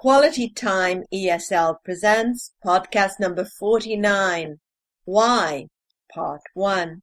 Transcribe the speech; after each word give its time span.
Quality 0.00 0.48
Time 0.48 1.02
ESL 1.12 1.78
presents 1.84 2.52
podcast 2.64 3.18
number 3.18 3.44
49 3.44 4.60
Why? 5.04 5.66
Part 6.14 6.42
1. 6.54 7.02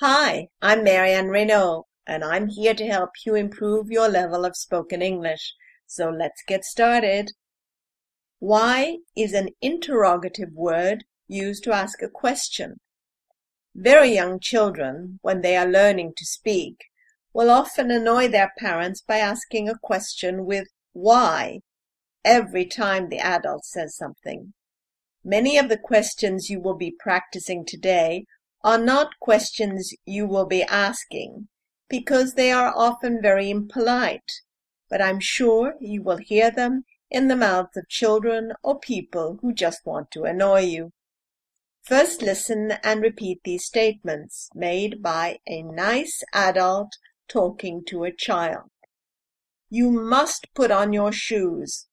Hi, 0.00 0.48
I'm 0.60 0.84
Marianne 0.84 1.28
Reynaud, 1.28 1.84
and 2.06 2.22
I'm 2.22 2.48
here 2.48 2.74
to 2.74 2.86
help 2.86 3.12
you 3.24 3.34
improve 3.34 3.90
your 3.90 4.10
level 4.10 4.44
of 4.44 4.54
spoken 4.54 5.00
English. 5.00 5.54
So 5.86 6.10
let's 6.10 6.42
get 6.46 6.62
started. 6.62 7.30
Why 8.38 8.98
is 9.16 9.32
an 9.32 9.48
interrogative 9.62 10.52
word 10.52 11.04
used 11.26 11.64
to 11.64 11.72
ask 11.72 12.02
a 12.02 12.10
question. 12.10 12.80
Very 13.74 14.12
young 14.12 14.40
children, 14.40 15.20
when 15.22 15.40
they 15.40 15.56
are 15.56 15.66
learning 15.66 16.12
to 16.18 16.26
speak, 16.26 16.84
will 17.32 17.48
often 17.48 17.90
annoy 17.90 18.28
their 18.28 18.52
parents 18.58 19.00
by 19.00 19.16
asking 19.16 19.70
a 19.70 19.78
question 19.82 20.44
with 20.44 20.68
why 20.92 21.60
every 22.24 22.66
time 22.66 23.08
the 23.08 23.18
adult 23.18 23.64
says 23.64 23.96
something. 23.96 24.54
Many 25.24 25.56
of 25.58 25.68
the 25.68 25.78
questions 25.78 26.50
you 26.50 26.60
will 26.60 26.76
be 26.76 26.90
practicing 26.90 27.64
today 27.64 28.26
are 28.62 28.78
not 28.78 29.18
questions 29.20 29.92
you 30.04 30.26
will 30.26 30.46
be 30.46 30.62
asking 30.62 31.48
because 31.88 32.34
they 32.34 32.50
are 32.50 32.72
often 32.74 33.20
very 33.20 33.50
impolite, 33.50 34.42
but 34.88 35.00
I'm 35.00 35.20
sure 35.20 35.74
you 35.80 36.02
will 36.02 36.16
hear 36.16 36.50
them 36.50 36.84
in 37.10 37.28
the 37.28 37.36
mouths 37.36 37.76
of 37.76 37.88
children 37.88 38.52
or 38.62 38.78
people 38.78 39.38
who 39.40 39.52
just 39.52 39.84
want 39.84 40.10
to 40.10 40.24
annoy 40.24 40.60
you. 40.60 40.92
First 41.82 42.22
listen 42.22 42.72
and 42.82 43.02
repeat 43.02 43.40
these 43.44 43.66
statements 43.66 44.48
made 44.54 45.02
by 45.02 45.38
a 45.46 45.62
nice 45.62 46.22
adult 46.32 46.96
talking 47.28 47.84
to 47.88 48.04
a 48.04 48.12
child. 48.12 48.70
You 49.68 49.90
must 49.90 50.48
put 50.54 50.70
on 50.70 50.92
your 50.92 51.12
shoes. 51.12 51.86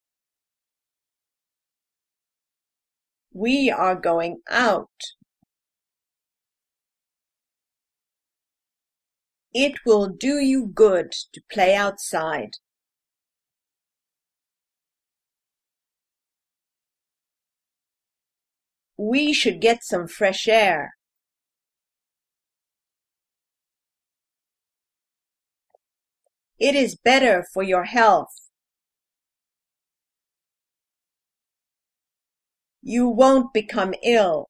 We 3.34 3.71
are 3.71 3.96
going 3.96 4.41
out. 4.49 4.90
It 9.54 9.73
will 9.85 10.07
do 10.07 10.40
you 10.40 10.68
good 10.68 11.12
to 11.34 11.41
play 11.51 11.76
outside. 11.76 12.51
We 18.98 19.34
should 19.34 19.62
get 19.62 19.84
some 19.84 20.07
fresh 20.07 20.48
air. 20.48 20.95
It 26.60 26.76
is 26.76 26.95
better 26.95 27.45
for 27.54 27.63
your 27.63 27.85
health. 27.85 28.51
You 32.82 33.07
won't 33.07 33.54
become 33.54 33.93
ill. 34.04 34.49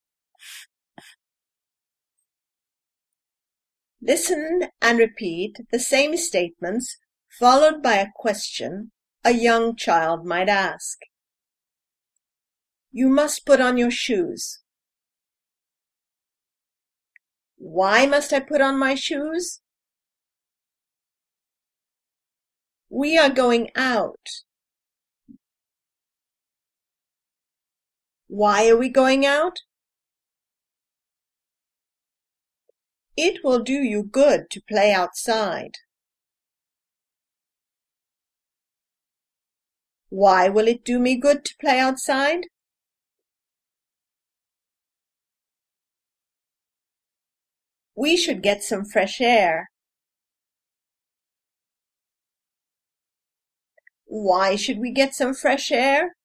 Listen 4.01 4.69
and 4.81 4.97
repeat 4.97 5.57
the 5.71 5.79
same 5.79 6.17
statements 6.17 6.97
followed 7.39 7.83
by 7.83 7.95
a 7.95 8.07
question 8.15 8.91
a 9.23 9.31
young 9.31 9.75
child 9.75 10.25
might 10.25 10.49
ask. 10.49 10.97
You 12.91 13.09
must 13.09 13.45
put 13.45 13.61
on 13.61 13.77
your 13.77 13.91
shoes. 13.91 14.61
Why 17.57 18.05
must 18.05 18.33
I 18.33 18.39
put 18.39 18.59
on 18.59 18.79
my 18.79 18.95
shoes? 18.95 19.61
We 22.89 23.17
are 23.17 23.29
going 23.29 23.69
out. 23.75 24.27
Why 28.33 28.69
are 28.69 28.77
we 28.77 28.87
going 28.87 29.25
out? 29.25 29.59
It 33.17 33.43
will 33.43 33.59
do 33.59 33.73
you 33.73 34.03
good 34.03 34.49
to 34.51 34.61
play 34.69 34.93
outside. 34.93 35.79
Why 40.07 40.47
will 40.47 40.69
it 40.69 40.85
do 40.85 40.97
me 40.97 41.17
good 41.17 41.43
to 41.43 41.55
play 41.59 41.77
outside? 41.77 42.45
We 47.95 48.15
should 48.15 48.41
get 48.41 48.63
some 48.63 48.85
fresh 48.85 49.19
air. 49.19 49.69
Why 54.05 54.55
should 54.55 54.79
we 54.79 54.91
get 54.91 55.13
some 55.13 55.33
fresh 55.33 55.69
air? 55.69 56.15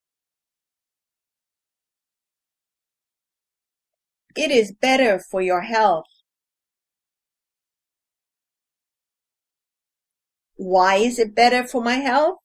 It 4.36 4.50
is 4.50 4.72
better 4.72 5.18
for 5.18 5.40
your 5.40 5.62
health. 5.62 6.04
Why 10.56 10.96
is 10.96 11.18
it 11.18 11.34
better 11.34 11.66
for 11.66 11.82
my 11.82 11.94
health? 11.94 12.38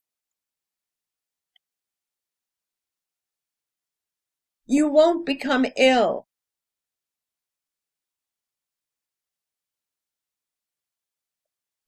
You 4.65 4.87
won't 4.87 5.25
become 5.25 5.65
ill. 5.75 6.27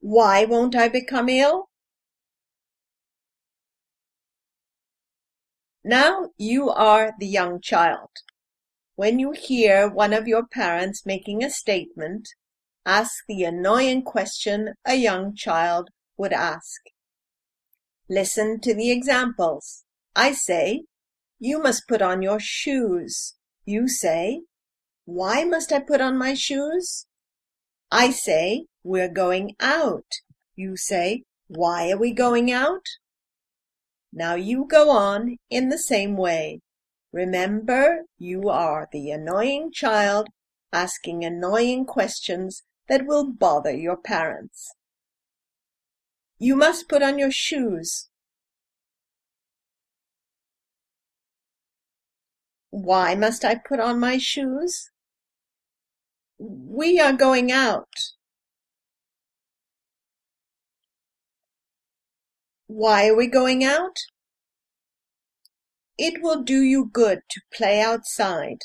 Why 0.01 0.43
won't 0.43 0.75
I 0.75 0.89
become 0.89 1.29
ill? 1.29 1.69
Now 5.85 6.31
you 6.37 6.69
are 6.69 7.13
the 7.19 7.27
young 7.27 7.61
child. 7.61 8.09
When 8.95 9.17
you 9.17 9.31
hear 9.31 9.89
one 9.89 10.13
of 10.13 10.27
your 10.27 10.45
parents 10.45 11.03
making 11.03 11.43
a 11.43 11.49
statement, 11.49 12.29
ask 12.85 13.11
the 13.27 13.43
annoying 13.43 14.03
question 14.03 14.75
a 14.85 14.93
young 14.93 15.35
child 15.35 15.89
would 16.15 16.31
ask. 16.31 16.79
Listen 18.07 18.59
to 18.61 18.75
the 18.75 18.91
examples. 18.91 19.83
I 20.15 20.33
say, 20.33 20.83
You 21.39 21.59
must 21.59 21.87
put 21.87 22.03
on 22.03 22.21
your 22.21 22.39
shoes. 22.39 23.33
You 23.65 23.87
say, 23.87 24.41
Why 25.05 25.43
must 25.43 25.71
I 25.71 25.79
put 25.79 25.99
on 25.99 26.15
my 26.15 26.35
shoes? 26.35 27.07
I 27.91 28.11
say, 28.11 28.67
We're 28.83 29.09
going 29.09 29.55
out. 29.59 30.11
You 30.55 30.77
say, 30.77 31.23
Why 31.47 31.89
are 31.89 31.97
we 31.97 32.11
going 32.11 32.51
out? 32.51 32.85
Now 34.11 34.35
you 34.35 34.67
go 34.69 34.91
on 34.91 35.37
in 35.49 35.69
the 35.69 35.79
same 35.79 36.15
way. 36.15 36.61
Remember, 37.13 38.05
you 38.17 38.49
are 38.49 38.89
the 38.91 39.11
annoying 39.11 39.71
child 39.71 40.29
asking 40.73 41.23
annoying 41.23 41.85
questions 41.85 42.63
that 42.89 43.05
will 43.05 43.31
bother 43.31 43.71
your 43.71 43.95
parents. 43.95 44.73
You 46.39 46.55
must 46.55 46.89
put 46.89 47.03
on 47.03 47.19
your 47.19 47.31
shoes. 47.31 48.09
Why 52.71 53.13
must 53.13 53.45
I 53.45 53.55
put 53.55 53.79
on 53.79 53.99
my 53.99 54.17
shoes? 54.17 54.89
We 56.39 56.99
are 56.99 57.13
going 57.13 57.51
out. 57.51 57.93
Why 62.65 63.09
are 63.09 63.15
we 63.15 63.27
going 63.27 63.63
out? 63.63 63.99
It 65.97 66.21
will 66.23 66.41
do 66.41 66.61
you 66.61 66.89
good 66.91 67.21
to 67.29 67.41
play 67.53 67.79
outside. 67.79 68.59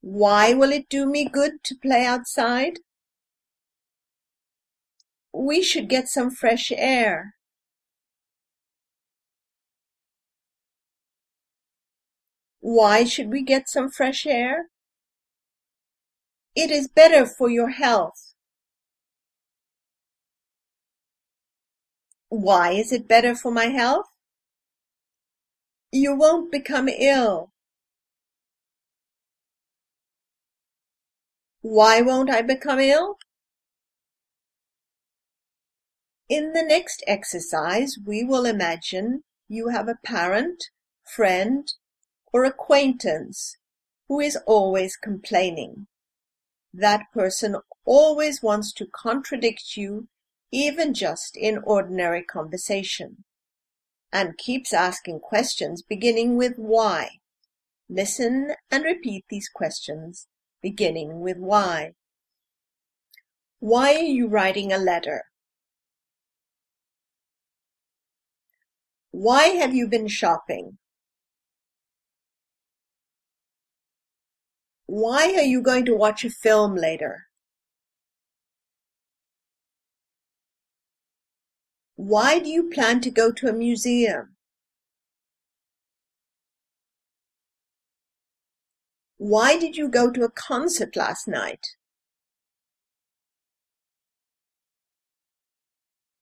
Why 0.00 0.54
will 0.54 0.72
it 0.72 0.88
do 0.88 1.06
me 1.06 1.28
good 1.28 1.64
to 1.64 1.74
play 1.74 2.06
outside? 2.06 2.78
We 5.32 5.62
should 5.62 5.88
get 5.88 6.08
some 6.08 6.30
fresh 6.30 6.72
air. 6.74 7.34
Why 12.60 13.04
should 13.04 13.30
we 13.30 13.42
get 13.42 13.68
some 13.68 13.90
fresh 13.90 14.24
air? 14.24 14.68
It 16.54 16.70
is 16.70 16.88
better 16.88 17.26
for 17.26 17.50
your 17.50 17.70
health. 17.70 18.27
Why 22.28 22.72
is 22.72 22.92
it 22.92 23.08
better 23.08 23.34
for 23.34 23.50
my 23.50 23.66
health? 23.66 24.10
You 25.90 26.14
won't 26.14 26.52
become 26.52 26.88
ill. 26.88 27.52
Why 31.62 32.00
won't 32.02 32.30
I 32.30 32.42
become 32.42 32.78
ill? 32.78 33.18
In 36.28 36.52
the 36.52 36.62
next 36.62 37.02
exercise, 37.06 37.96
we 38.04 38.22
will 38.22 38.44
imagine 38.44 39.24
you 39.48 39.68
have 39.68 39.88
a 39.88 39.98
parent, 40.04 40.64
friend, 41.02 41.72
or 42.32 42.44
acquaintance 42.44 43.56
who 44.08 44.20
is 44.20 44.36
always 44.46 44.96
complaining. 44.96 45.86
That 46.74 47.06
person 47.14 47.56
always 47.86 48.42
wants 48.42 48.72
to 48.74 48.86
contradict 48.86 49.76
you 49.76 50.08
even 50.50 50.94
just 50.94 51.36
in 51.36 51.58
ordinary 51.64 52.22
conversation, 52.22 53.24
and 54.12 54.38
keeps 54.38 54.72
asking 54.72 55.20
questions 55.20 55.82
beginning 55.82 56.36
with 56.36 56.54
why. 56.56 57.10
Listen 57.88 58.54
and 58.70 58.84
repeat 58.84 59.24
these 59.28 59.48
questions 59.48 60.26
beginning 60.62 61.20
with 61.20 61.38
why. 61.38 61.92
Why 63.60 63.94
are 63.94 63.98
you 63.98 64.28
writing 64.28 64.72
a 64.72 64.78
letter? 64.78 65.24
Why 69.10 69.48
have 69.48 69.74
you 69.74 69.88
been 69.88 70.06
shopping? 70.06 70.78
Why 74.86 75.34
are 75.34 75.42
you 75.42 75.60
going 75.60 75.84
to 75.86 75.96
watch 75.96 76.24
a 76.24 76.30
film 76.30 76.74
later? 76.74 77.27
Why 81.98 82.38
do 82.38 82.48
you 82.48 82.70
plan 82.70 83.00
to 83.00 83.10
go 83.10 83.32
to 83.32 83.48
a 83.48 83.52
museum? 83.52 84.36
Why 89.16 89.58
did 89.58 89.76
you 89.76 89.88
go 89.88 90.08
to 90.12 90.22
a 90.22 90.30
concert 90.30 90.94
last 90.94 91.26
night? 91.26 91.66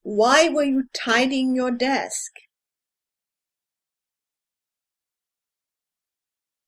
Why 0.02 0.48
were 0.48 0.64
you 0.64 0.84
tidying 0.94 1.54
your 1.54 1.72
desk? 1.72 2.32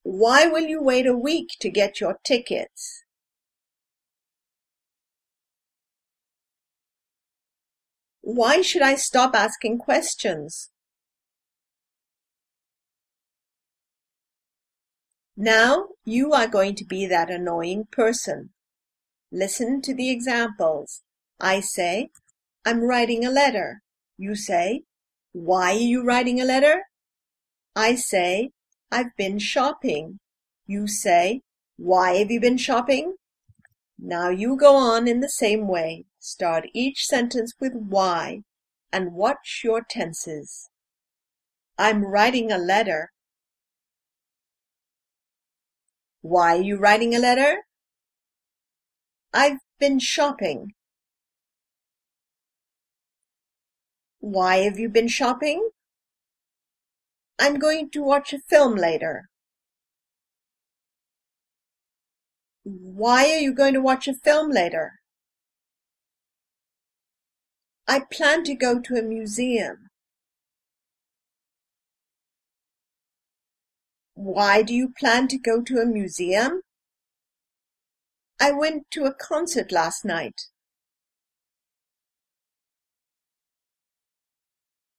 Why 0.03 0.49
will 0.49 0.67
you 0.67 0.83
wait 0.83 1.07
a 1.07 1.17
week 1.17 1.49
to 1.61 1.71
get 1.71 1.99
your 1.99 2.19
tickets? 2.25 3.05
Why 8.31 8.61
should 8.61 8.83
I 8.83 8.95
stop 8.97 9.35
asking 9.35 9.79
questions? 9.79 10.69
Now 15.35 15.89
you 16.05 16.35
are 16.35 16.47
going 16.47 16.75
to 16.75 16.85
be 16.85 17.07
that 17.07 17.31
annoying 17.31 17.87
person. 17.91 18.51
Listen 19.33 19.81
to 19.81 19.95
the 19.95 20.11
examples. 20.11 21.01
I 21.41 21.61
say, 21.61 22.11
I'm 22.67 22.83
writing 22.83 23.25
a 23.25 23.31
letter. 23.31 23.81
You 24.19 24.37
say, 24.37 24.83
why 25.33 25.73
are 25.73 25.79
you 25.79 26.05
writing 26.05 26.39
a 26.39 26.45
letter? 26.45 26.83
I 27.75 27.95
say, 27.95 28.51
I've 28.93 29.17
been 29.17 29.39
shopping. 29.39 30.19
You 30.67 30.87
say, 30.87 31.41
why 31.79 32.17
have 32.17 32.31
you 32.31 32.43
been 32.43 32.59
shopping? 32.59 33.15
Now 33.99 34.29
you 34.29 34.55
go 34.55 34.77
on 34.77 35.09
in 35.09 35.21
the 35.21 35.31
same 35.31 35.67
way. 35.67 36.05
Start 36.19 36.67
each 36.75 37.05
sentence 37.07 37.55
with 37.61 37.73
why 37.75 38.43
and 38.93 39.13
watch 39.13 39.63
your 39.63 39.83
tenses. 39.89 40.69
I'm 41.79 42.05
writing 42.05 42.51
a 42.51 42.59
letter. 42.59 43.13
Why 46.21 46.57
are 46.57 46.63
you 46.63 46.77
writing 46.77 47.15
a 47.15 47.19
letter? 47.19 47.59
I've 49.33 49.59
been 49.79 50.01
shopping. 50.01 50.73
Why 54.19 54.59
have 54.59 54.79
you 54.79 54.89
been 54.89 55.09
shopping? 55.09 55.71
I'm 57.39 57.59
going 57.59 57.91
to 57.91 58.03
watch 58.03 58.33
a 58.33 58.41
film 58.49 58.75
later. 58.75 59.29
Why 62.65 63.31
are 63.31 63.39
you 63.39 63.55
going 63.55 63.75
to 63.75 63.81
watch 63.81 64.09
a 64.09 64.15
film 64.15 64.51
later? 64.51 64.98
I 67.91 68.01
plan 68.01 68.45
to 68.45 68.55
go 68.55 68.79
to 68.81 68.97
a 68.97 69.03
museum. 69.03 69.89
Why 74.13 74.61
do 74.61 74.75
you 74.75 74.91
plan 74.91 75.27
to 75.29 75.39
go 75.39 75.63
to 75.63 75.79
a 75.79 75.87
museum? 75.87 76.61
I 78.39 78.51
went 78.53 78.91
to 78.91 79.05
a 79.05 79.15
concert 79.15 79.73
last 79.73 80.05
night. 80.05 80.43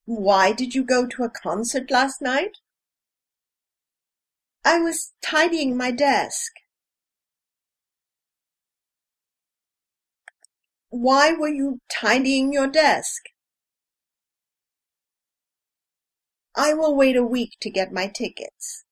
Why 0.06 0.52
did 0.52 0.74
you 0.74 0.84
go 0.84 1.06
to 1.06 1.24
a 1.24 1.30
concert 1.30 1.92
last 1.92 2.24
night? 2.24 2.58
I 4.66 4.80
was 4.80 5.12
tidying 5.22 5.78
my 5.78 5.92
desk. 5.92 6.54
Why 10.90 11.34
were 11.34 11.50
you 11.50 11.82
tidying 11.88 12.52
your 12.52 12.68
desk? 12.68 13.24
I 16.56 16.74
will 16.74 16.96
wait 16.96 17.16
a 17.16 17.24
week 17.24 17.58
to 17.62 17.70
get 17.70 17.94
my 17.94 18.08
tickets. 18.08 18.86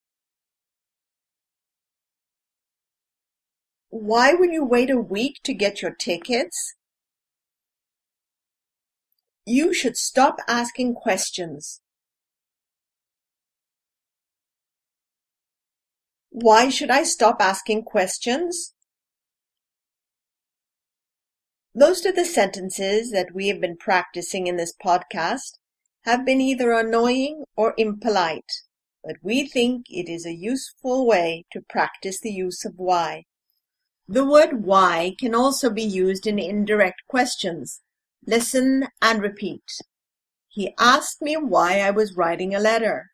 Why 3.90 4.34
will 4.34 4.52
you 4.52 4.64
wait 4.64 4.92
a 4.92 5.02
week 5.02 5.40
to 5.44 5.54
get 5.54 5.82
your 5.82 5.92
tickets? 5.92 6.76
You 9.46 9.74
should 9.74 9.98
stop 9.98 10.38
asking 10.48 10.94
questions. 10.94 11.82
Why 16.30 16.70
should 16.70 16.92
I 16.92 17.04
stop 17.04 17.38
asking 17.42 17.84
questions? 17.86 18.76
Most 21.80 22.08
of 22.08 22.16
the 22.16 22.26
sentences 22.26 23.12
that 23.12 23.36
we 23.36 23.50
have 23.50 23.62
been 23.62 23.78
practicing 23.78 24.48
in 24.48 24.58
this 24.58 24.74
podcast 24.84 25.60
have 26.06 26.26
been 26.26 26.42
either 26.42 26.72
annoying 26.72 27.44
or 27.56 27.76
impolite, 27.78 28.64
but 29.04 29.18
we 29.22 29.48
think 29.48 29.86
it 29.92 30.10
is 30.10 30.26
a 30.26 30.34
useful 30.34 31.06
way 31.06 31.46
to 31.52 31.62
practice 31.62 32.20
the 32.20 32.32
use 32.32 32.66
of 32.66 32.74
why. 32.78 33.26
The 34.08 34.26
word 34.26 34.66
why 34.66 35.14
can 35.20 35.36
also 35.36 35.70
be 35.70 35.84
used 35.84 36.26
in 36.26 36.40
indirect 36.40 37.04
questions. 37.08 37.82
Listen 38.26 38.88
and 39.00 39.22
repeat. 39.22 39.78
He 40.48 40.74
asked 40.80 41.22
me 41.22 41.38
why 41.38 41.82
I 41.82 41.92
was 41.92 42.18
writing 42.18 42.56
a 42.56 42.60
letter. 42.60 43.12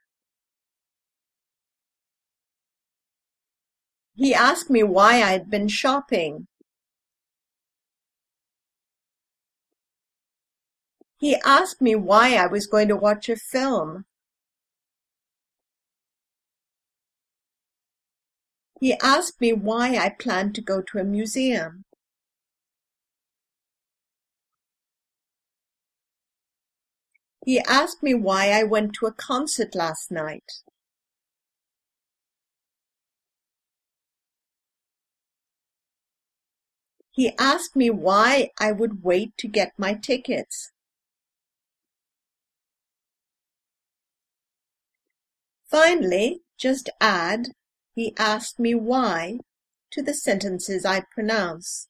He 4.16 4.34
asked 4.34 4.70
me 4.70 4.84
why 4.84 5.16
I 5.16 5.32
had 5.32 5.50
been 5.50 5.68
shopping. 5.68 6.48
He 11.24 11.38
asked 11.46 11.80
me 11.80 11.96
why 11.96 12.36
I 12.36 12.48
was 12.48 12.68
going 12.68 12.90
to 12.90 12.98
watch 12.98 13.30
a 13.30 13.38
film. 13.38 14.04
He 18.82 18.96
asked 19.02 19.40
me 19.40 19.54
why 19.54 19.96
I 19.96 20.10
planned 20.10 20.54
to 20.56 20.62
go 20.62 20.82
to 20.82 20.98
a 20.98 21.06
museum. 21.06 21.86
He 27.46 27.60
asked 27.60 28.04
me 28.04 28.14
why 28.14 28.50
I 28.50 28.64
went 28.64 28.92
to 28.96 29.06
a 29.06 29.14
concert 29.14 29.76
last 29.76 30.12
night. 30.12 30.52
He 37.12 37.32
asked 37.38 37.78
me 37.78 37.90
why 37.90 38.50
I 38.60 38.74
would 38.74 39.06
wait 39.06 39.38
to 39.38 39.48
get 39.48 39.72
my 39.78 39.94
tickets. 39.94 40.74
Finally, 45.74 46.44
just 46.56 46.88
add 47.02 47.48
he 47.96 48.14
asked 48.20 48.60
me 48.60 48.76
why 48.76 49.40
to 49.92 50.04
the 50.04 50.14
sentences 50.14 50.86
I 50.86 51.02
pronounce. 51.12 51.88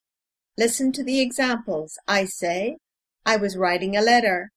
Listen 0.58 0.94
to 0.94 1.04
the 1.04 1.20
examples. 1.20 1.98
I 2.08 2.24
say, 2.24 2.78
I 3.26 3.36
was 3.36 3.58
writing 3.58 3.98
a 3.98 4.02
letter. 4.02 4.52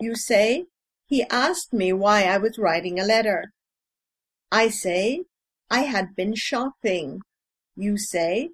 You 0.00 0.16
say, 0.16 0.64
he 1.06 1.22
asked 1.30 1.72
me 1.72 1.92
why 1.92 2.24
I 2.24 2.38
was 2.38 2.58
writing 2.58 2.98
a 2.98 3.04
letter. 3.04 3.52
I 4.50 4.68
say, 4.68 5.26
I 5.70 5.82
had 5.82 6.16
been 6.16 6.34
shopping. 6.34 7.20
You 7.76 7.96
say, 7.96 8.48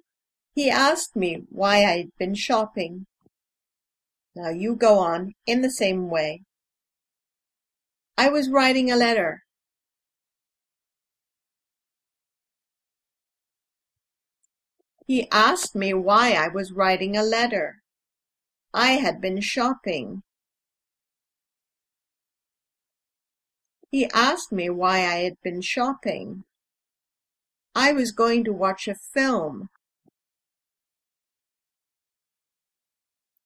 he 0.53 0.69
asked 0.69 1.15
me 1.15 1.45
why 1.49 1.77
I 1.77 1.97
had 1.97 2.11
been 2.19 2.35
shopping. 2.35 3.07
Now 4.35 4.51
you 4.51 4.75
go 4.75 4.99
on 4.99 5.33
in 5.47 5.61
the 5.61 5.71
same 5.71 6.07
way. 6.07 6.43
I 8.15 8.29
was 8.29 8.47
writing 8.47 8.91
a 8.91 8.95
letter. 8.95 9.41
He 15.09 15.27
asked 15.31 15.73
me 15.73 15.91
why 15.91 16.33
I 16.33 16.49
was 16.49 16.71
writing 16.71 17.17
a 17.17 17.23
letter. 17.23 17.81
I 18.75 18.91
had 18.97 19.19
been 19.19 19.41
shopping. 19.41 20.21
He 23.89 24.05
asked 24.13 24.51
me 24.51 24.69
why 24.69 24.97
I 24.97 25.23
had 25.23 25.41
been 25.41 25.61
shopping. 25.61 26.43
I 27.73 27.91
was 27.91 28.11
going 28.11 28.43
to 28.43 28.53
watch 28.53 28.87
a 28.87 28.93
film. 28.93 29.69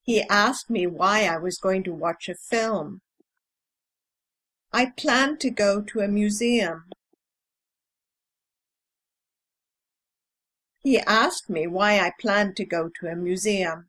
He 0.02 0.22
asked 0.24 0.70
me 0.70 0.86
why 0.86 1.24
I 1.24 1.38
was 1.38 1.58
going 1.58 1.86
to 1.86 1.94
watch 1.94 2.28
a 2.28 2.36
film. 2.36 3.00
I 4.74 4.88
planned 4.88 5.40
to 5.40 5.50
go 5.50 5.82
to 5.82 6.02
a 6.02 6.10
museum. 6.10 6.84
He 10.84 11.00
asked 11.00 11.50
me 11.50 11.66
why 11.66 12.00
I 12.00 12.12
planned 12.20 12.58
to 12.58 12.66
go 12.66 12.90
to 13.00 13.08
a 13.08 13.16
museum. 13.16 13.88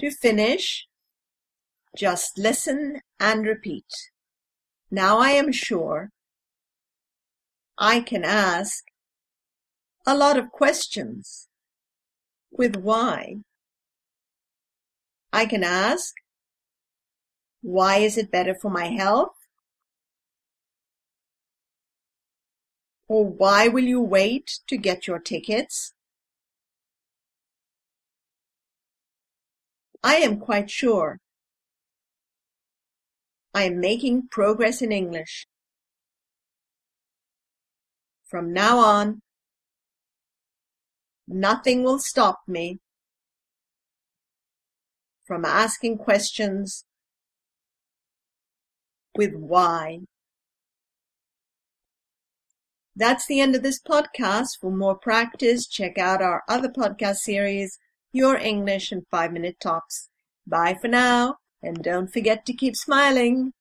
To 0.00 0.10
finish, 0.10 0.86
just 1.96 2.36
listen 2.36 3.00
and 3.18 3.46
repeat. 3.46 3.86
Now 4.90 5.18
I 5.18 5.30
am 5.30 5.50
sure 5.50 6.10
I 7.78 8.00
can 8.00 8.24
ask 8.24 8.84
a 10.06 10.14
lot 10.14 10.38
of 10.38 10.50
questions 10.50 11.48
with 12.50 12.76
why. 12.76 13.36
I 15.32 15.46
can 15.46 15.64
ask, 15.64 16.14
why 17.62 17.96
is 17.96 18.18
it 18.18 18.30
better 18.30 18.54
for 18.54 18.70
my 18.70 18.86
health? 18.88 19.33
Or 23.08 23.26
why 23.26 23.68
will 23.68 23.84
you 23.84 24.00
wait 24.00 24.60
to 24.68 24.76
get 24.76 25.06
your 25.06 25.18
tickets? 25.18 25.92
I 30.02 30.16
am 30.16 30.38
quite 30.38 30.70
sure. 30.70 31.18
I 33.54 33.64
am 33.64 33.80
making 33.80 34.28
progress 34.30 34.82
in 34.82 34.90
English. 34.90 35.46
From 38.26 38.52
now 38.52 38.78
on, 38.78 39.22
nothing 41.28 41.84
will 41.84 41.98
stop 41.98 42.40
me 42.48 42.80
from 45.24 45.44
asking 45.44 45.98
questions 45.98 46.84
with 49.16 49.34
why. 49.34 50.00
That's 52.96 53.26
the 53.26 53.40
end 53.40 53.56
of 53.56 53.62
this 53.64 53.80
podcast. 53.82 54.58
For 54.60 54.70
more 54.70 54.94
practice, 54.96 55.66
check 55.66 55.98
out 55.98 56.22
our 56.22 56.44
other 56.48 56.68
podcast 56.68 57.16
series, 57.16 57.76
Your 58.12 58.36
English 58.36 58.92
in 58.92 59.02
5 59.10 59.32
Minute 59.32 59.56
Tops. 59.60 60.08
Bye 60.46 60.76
for 60.80 60.86
now, 60.86 61.38
and 61.60 61.82
don't 61.82 62.12
forget 62.12 62.46
to 62.46 62.52
keep 62.52 62.76
smiling. 62.76 63.52